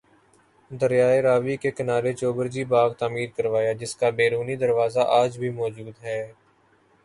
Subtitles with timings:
[0.71, 5.95] دریائے راوی کے کنارے چوبرجی باغ تعمیر کروایا جس کا بیرونی دروازہ آج بھی موجود
[6.03, 6.21] ہے